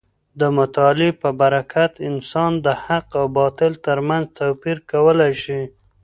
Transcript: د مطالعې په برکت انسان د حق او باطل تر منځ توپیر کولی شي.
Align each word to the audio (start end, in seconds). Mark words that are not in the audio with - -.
د 0.39 0.41
مطالعې 0.57 1.09
په 1.21 1.29
برکت 1.41 1.93
انسان 2.09 2.51
د 2.65 2.67
حق 2.85 3.07
او 3.19 3.25
باطل 3.37 3.71
تر 3.85 3.97
منځ 4.07 4.25
توپیر 4.39 4.77
کولی 4.91 5.33
شي. 5.43 5.61